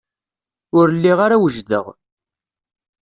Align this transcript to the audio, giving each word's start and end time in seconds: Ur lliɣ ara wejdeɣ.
Ur 0.77 0.87
lliɣ 0.95 1.19
ara 1.25 1.41
wejdeɣ. 1.41 1.85